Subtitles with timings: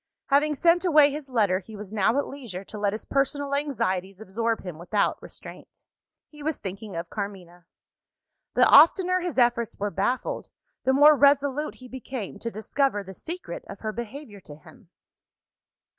[0.29, 4.19] Having sent away his letter, he was now at leisure to let his personal anxieties
[4.19, 5.83] absorb him without restraint.
[6.27, 7.67] He was thinking of Carmina.
[8.55, 10.49] The oftener his efforts were baffled,
[10.85, 14.89] the more resolute he became to discover the secret of her behaviour to him.